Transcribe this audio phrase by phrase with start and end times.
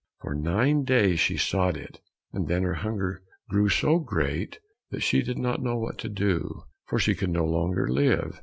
[0.21, 1.99] For nine days she sought it,
[2.33, 4.57] and then her hunger grew so great
[4.89, 8.39] that she did not know what to do, for she could no longer live.